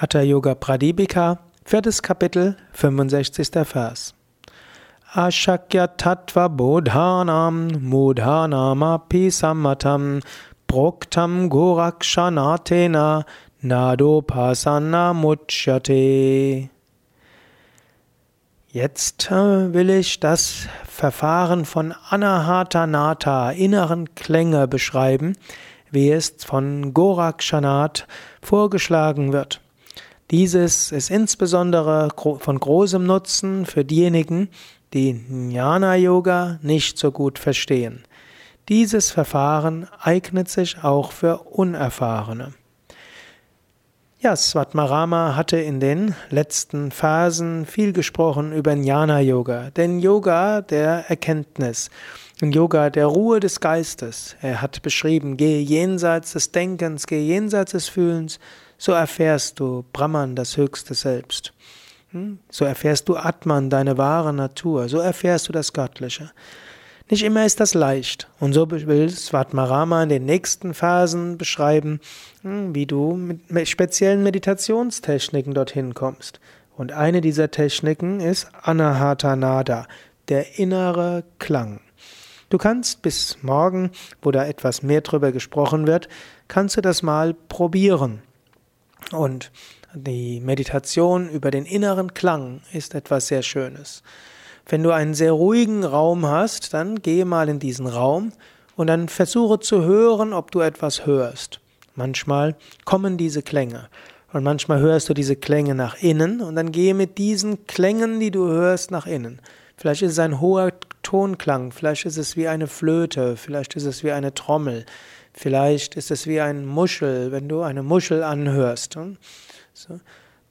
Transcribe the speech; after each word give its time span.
Hatha 0.00 0.20
Yoga 0.20 0.54
Pradipika, 0.54 1.40
viertes 1.64 2.00
Kapitel, 2.02 2.56
65. 2.72 3.64
Vers. 3.64 4.14
Ashakya 5.12 5.88
Tattva 5.96 6.48
Bodhanam 6.48 7.72
Mudhanamapi 7.80 9.26
Sammatam 9.26 10.22
Proktam 10.68 11.48
Gorakshanatena 11.48 13.24
Nadopasana 13.64 15.12
Muchyate. 15.14 16.70
Jetzt 18.68 19.32
äh, 19.32 19.74
will 19.74 19.90
ich 19.90 20.20
das 20.20 20.68
Verfahren 20.84 21.64
von 21.64 21.92
Anahata 22.08 22.86
Nata, 22.86 23.50
inneren 23.50 24.14
Klänge, 24.14 24.68
beschreiben, 24.68 25.36
wie 25.90 26.12
es 26.12 26.36
von 26.44 26.94
Gorakshanat 26.94 28.06
vorgeschlagen 28.40 29.32
wird. 29.32 29.60
Dieses 30.30 30.92
ist 30.92 31.10
insbesondere 31.10 32.08
von 32.16 32.60
großem 32.60 33.04
Nutzen 33.04 33.64
für 33.64 33.84
diejenigen, 33.84 34.50
die 34.92 35.10
Jnana 35.10 35.96
Yoga 35.96 36.58
nicht 36.62 36.98
so 36.98 37.12
gut 37.12 37.38
verstehen. 37.38 38.04
Dieses 38.68 39.10
Verfahren 39.10 39.88
eignet 39.98 40.50
sich 40.50 40.84
auch 40.84 41.12
für 41.12 41.38
Unerfahrene. 41.38 42.52
Ja, 44.20 44.36
Svatmarama 44.36 45.36
hatte 45.36 45.58
in 45.58 45.80
den 45.80 46.14
letzten 46.28 46.90
Phasen 46.90 47.64
viel 47.64 47.92
gesprochen 47.94 48.52
über 48.52 48.74
Jnana 48.74 49.20
Yoga, 49.20 49.70
den 49.70 50.00
Yoga 50.00 50.60
der 50.60 51.08
Erkenntnis, 51.08 51.88
den 52.40 52.52
Yoga 52.52 52.90
der 52.90 53.06
Ruhe 53.06 53.40
des 53.40 53.60
Geistes. 53.60 54.36
Er 54.42 54.60
hat 54.60 54.82
beschrieben, 54.82 55.38
gehe 55.38 55.60
jenseits 55.60 56.32
des 56.32 56.52
Denkens, 56.52 57.06
gehe 57.06 57.22
jenseits 57.22 57.72
des 57.72 57.88
Fühlens, 57.88 58.38
so 58.78 58.92
erfährst 58.92 59.60
du 59.60 59.84
Brahman, 59.92 60.36
das 60.36 60.56
höchste 60.56 60.94
Selbst. 60.94 61.52
Hm? 62.12 62.38
So 62.50 62.64
erfährst 62.64 63.08
du 63.08 63.16
Atman, 63.16 63.68
deine 63.68 63.98
wahre 63.98 64.32
Natur, 64.32 64.88
so 64.88 64.98
erfährst 64.98 65.48
du 65.48 65.52
das 65.52 65.72
Göttliche. 65.72 66.30
Nicht 67.10 67.22
immer 67.24 67.46
ist 67.46 67.58
das 67.58 67.74
leicht. 67.74 68.28
Und 68.38 68.52
so 68.52 68.70
will 68.70 69.08
Svatmarama 69.08 70.02
in 70.02 70.10
den 70.10 70.26
nächsten 70.26 70.74
Phasen 70.74 71.38
beschreiben, 71.38 72.00
hm, 72.42 72.74
wie 72.74 72.86
du 72.86 73.14
mit 73.14 73.68
speziellen 73.68 74.22
Meditationstechniken 74.22 75.54
dorthin 75.54 75.94
kommst. 75.94 76.38
Und 76.76 76.92
eine 76.92 77.20
dieser 77.20 77.50
Techniken 77.50 78.20
ist 78.20 78.48
Anahata 78.62 79.36
Nada, 79.36 79.86
der 80.28 80.58
innere 80.58 81.24
Klang. 81.38 81.80
Du 82.50 82.58
kannst 82.58 83.02
bis 83.02 83.38
morgen, 83.42 83.90
wo 84.22 84.30
da 84.30 84.46
etwas 84.46 84.82
mehr 84.82 85.00
drüber 85.00 85.32
gesprochen 85.32 85.86
wird, 85.86 86.08
kannst 86.46 86.76
du 86.76 86.80
das 86.82 87.02
mal 87.02 87.34
probieren. 87.34 88.22
Und 89.12 89.50
die 89.94 90.40
Meditation 90.40 91.28
über 91.28 91.50
den 91.50 91.64
inneren 91.64 92.14
Klang 92.14 92.60
ist 92.72 92.94
etwas 92.94 93.28
sehr 93.28 93.42
Schönes. 93.42 94.02
Wenn 94.66 94.82
du 94.82 94.90
einen 94.90 95.14
sehr 95.14 95.32
ruhigen 95.32 95.82
Raum 95.84 96.26
hast, 96.26 96.74
dann 96.74 97.00
gehe 97.00 97.24
mal 97.24 97.48
in 97.48 97.58
diesen 97.58 97.86
Raum 97.86 98.32
und 98.76 98.88
dann 98.88 99.08
versuche 99.08 99.60
zu 99.60 99.82
hören, 99.82 100.32
ob 100.32 100.50
du 100.50 100.60
etwas 100.60 101.06
hörst. 101.06 101.60
Manchmal 101.94 102.54
kommen 102.84 103.16
diese 103.16 103.42
Klänge 103.42 103.88
und 104.32 104.44
manchmal 104.44 104.80
hörst 104.80 105.08
du 105.08 105.14
diese 105.14 105.36
Klänge 105.36 105.74
nach 105.74 106.00
innen 106.02 106.42
und 106.42 106.54
dann 106.54 106.70
gehe 106.70 106.94
mit 106.94 107.16
diesen 107.16 107.66
Klängen, 107.66 108.20
die 108.20 108.30
du 108.30 108.46
hörst, 108.46 108.90
nach 108.90 109.06
innen. 109.06 109.40
Vielleicht 109.76 110.02
ist 110.02 110.12
es 110.12 110.18
ein 110.18 110.40
hoher 110.40 110.72
Tonklang, 111.02 111.72
vielleicht 111.72 112.04
ist 112.04 112.18
es 112.18 112.36
wie 112.36 112.48
eine 112.48 112.66
Flöte, 112.66 113.36
vielleicht 113.36 113.74
ist 113.74 113.84
es 113.84 114.04
wie 114.04 114.12
eine 114.12 114.34
Trommel, 114.34 114.84
Vielleicht 115.40 115.94
ist 115.94 116.10
es 116.10 116.26
wie 116.26 116.40
ein 116.40 116.66
Muschel, 116.66 117.30
wenn 117.30 117.48
du 117.48 117.62
eine 117.62 117.84
Muschel 117.84 118.24
anhörst. 118.24 118.96
Hm? 118.96 119.18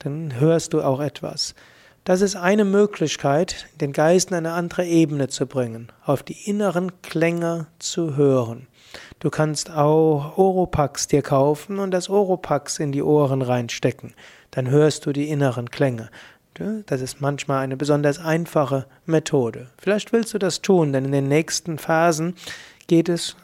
Dann 0.00 0.38
hörst 0.38 0.74
du 0.74 0.82
auch 0.82 1.00
etwas. 1.00 1.54
Das 2.04 2.20
ist 2.20 2.36
eine 2.36 2.66
Möglichkeit, 2.66 3.66
den 3.80 3.94
Geist 3.94 4.30
in 4.30 4.36
eine 4.36 4.52
andere 4.52 4.84
Ebene 4.84 5.28
zu 5.28 5.46
bringen, 5.46 5.88
auf 6.04 6.22
die 6.22 6.50
inneren 6.50 7.00
Klänge 7.00 7.66
zu 7.78 8.16
hören. 8.16 8.66
Du 9.20 9.30
kannst 9.30 9.70
auch 9.70 10.36
Oropax 10.36 11.08
dir 11.08 11.22
kaufen 11.22 11.78
und 11.78 11.90
das 11.90 12.10
Oropax 12.10 12.78
in 12.78 12.92
die 12.92 13.02
Ohren 13.02 13.40
reinstecken. 13.40 14.12
Dann 14.50 14.68
hörst 14.68 15.06
du 15.06 15.14
die 15.14 15.30
inneren 15.30 15.70
Klänge. 15.70 16.10
Das 16.84 17.00
ist 17.00 17.22
manchmal 17.22 17.64
eine 17.64 17.78
besonders 17.78 18.18
einfache 18.18 18.84
Methode. 19.06 19.70
Vielleicht 19.78 20.12
willst 20.12 20.34
du 20.34 20.38
das 20.38 20.60
tun, 20.60 20.92
denn 20.92 21.06
in 21.06 21.12
den 21.12 21.28
nächsten 21.28 21.78
Phasen 21.78 22.36
geht 22.86 23.08
es 23.08 23.34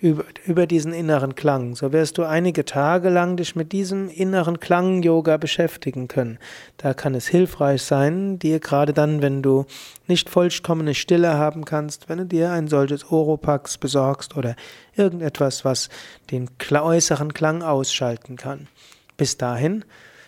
über, 0.00 0.24
über 0.44 0.66
diesen 0.66 0.92
inneren 0.92 1.34
Klang. 1.34 1.74
So 1.74 1.92
wirst 1.92 2.18
du 2.18 2.24
einige 2.24 2.64
Tage 2.64 3.08
lang 3.08 3.36
dich 3.36 3.56
mit 3.56 3.72
diesem 3.72 4.08
inneren 4.08 4.60
Klang-Yoga 4.60 5.36
beschäftigen 5.36 6.08
können. 6.08 6.38
Da 6.76 6.94
kann 6.94 7.14
es 7.14 7.26
hilfreich 7.26 7.82
sein, 7.82 8.38
dir 8.38 8.60
gerade 8.60 8.92
dann, 8.92 9.22
wenn 9.22 9.42
du 9.42 9.64
nicht 10.06 10.28
vollkommene 10.28 10.94
Stille 10.94 11.34
haben 11.34 11.64
kannst, 11.64 12.08
wenn 12.08 12.18
du 12.18 12.26
dir 12.26 12.50
ein 12.52 12.68
solches 12.68 13.10
Oropax 13.10 13.78
besorgst 13.78 14.36
oder 14.36 14.54
irgendetwas, 14.94 15.64
was 15.64 15.88
den 16.30 16.50
äußeren 16.70 17.32
Klang 17.32 17.62
ausschalten 17.62 18.36
kann. 18.36 18.68
Bis 19.16 19.38
dahin, 19.38 19.84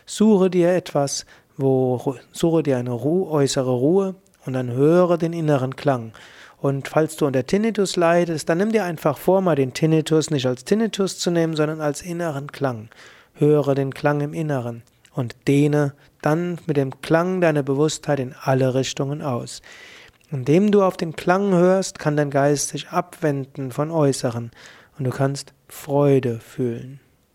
suche 0.06 0.48
dir 0.48 0.72
etwas, 0.72 1.26
wo, 1.58 2.16
suche 2.32 2.62
dir 2.62 2.78
eine 2.78 2.92
Ruhe, 2.92 3.30
äußere 3.30 3.70
Ruhe 3.70 4.14
und 4.46 4.54
dann 4.54 4.72
höre 4.72 5.18
den 5.18 5.34
inneren 5.34 5.76
Klang. 5.76 6.12
Und 6.60 6.88
falls 6.88 7.16
du 7.16 7.26
unter 7.26 7.46
Tinnitus 7.46 7.96
leidest, 7.96 8.48
dann 8.48 8.58
nimm 8.58 8.72
dir 8.72 8.84
einfach 8.84 9.16
vor, 9.16 9.40
mal 9.40 9.54
den 9.54 9.74
Tinnitus 9.74 10.30
nicht 10.30 10.46
als 10.46 10.64
Tinnitus 10.64 11.18
zu 11.18 11.30
nehmen, 11.30 11.54
sondern 11.54 11.80
als 11.80 12.02
inneren 12.02 12.50
Klang. 12.50 12.88
Höre 13.34 13.74
den 13.76 13.94
Klang 13.94 14.20
im 14.20 14.34
Inneren 14.34 14.82
und 15.14 15.36
dehne 15.46 15.94
dann 16.20 16.58
mit 16.66 16.76
dem 16.76 17.00
Klang 17.00 17.40
deine 17.40 17.62
Bewusstheit 17.62 18.18
in 18.18 18.34
alle 18.40 18.74
Richtungen 18.74 19.22
aus. 19.22 19.62
Indem 20.30 20.72
du 20.72 20.82
auf 20.82 20.96
den 20.96 21.14
Klang 21.14 21.52
hörst, 21.52 21.98
kann 21.98 22.16
dein 22.16 22.30
Geist 22.30 22.70
sich 22.70 22.88
abwenden 22.88 23.70
von 23.70 23.90
Äußeren 23.90 24.50
und 24.98 25.04
du 25.04 25.10
kannst 25.10 25.54
Freude 25.68 26.40
fühlen. 26.40 27.00